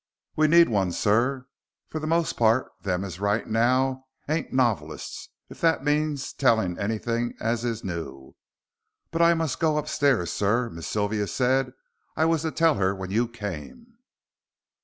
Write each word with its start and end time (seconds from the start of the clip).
"We 0.35 0.47
need 0.47 0.67
one, 0.67 0.91
sir. 0.93 1.45
For 1.89 1.99
the 1.99 2.07
most 2.07 2.33
part 2.35 2.71
them 2.81 3.03
as 3.03 3.19
write 3.19 3.45
now 3.45 4.07
ain't 4.27 4.51
novelists, 4.51 5.29
if 5.47 5.61
that 5.61 5.83
means 5.83 6.33
telling 6.33 6.79
anything 6.79 7.35
as 7.39 7.63
is 7.63 7.83
new. 7.83 8.33
But 9.11 9.21
I 9.21 9.35
must 9.35 9.59
go 9.59 9.77
upstairs, 9.77 10.33
sir. 10.33 10.71
Miss 10.71 10.87
Sylvia 10.87 11.27
said 11.27 11.73
I 12.17 12.25
was 12.25 12.41
to 12.41 12.49
tell 12.49 12.73
her 12.77 12.95
when 12.95 13.11
you 13.11 13.27
came." 13.27 13.99